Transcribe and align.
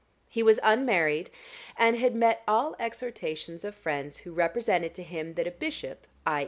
He 0.27 0.41
was 0.41 0.59
unmarried, 0.63 1.29
and 1.77 1.95
had 1.95 2.15
met 2.15 2.41
all 2.47 2.75
exhortations 2.79 3.63
of 3.63 3.75
friends 3.75 4.21
who 4.21 4.33
represented 4.33 4.95
to 4.95 5.03
him 5.03 5.35
that 5.35 5.45
a 5.45 5.51
bishop, 5.51 6.07
_i. 6.25 6.39